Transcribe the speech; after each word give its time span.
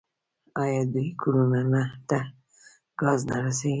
آیا 0.63 0.81
دوی 0.93 1.09
کورونو 1.21 1.83
ته 2.09 2.17
ګاز 2.99 3.19
نه 3.29 3.37
رسوي؟ 3.43 3.69